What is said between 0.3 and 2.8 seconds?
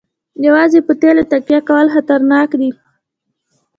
یوازې په تیلو تکیه کول خطرناک دي.